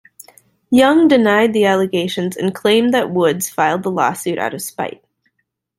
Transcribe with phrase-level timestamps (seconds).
[0.71, 5.05] Young denied the allegations and claimed that Woods filed the lawsuit out of spite.